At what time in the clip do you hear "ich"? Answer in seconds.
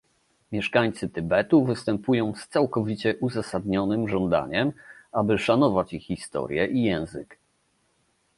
5.93-6.03